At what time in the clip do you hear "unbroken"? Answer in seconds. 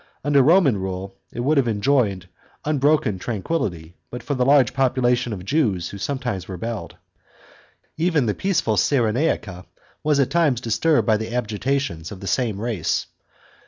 2.65-3.19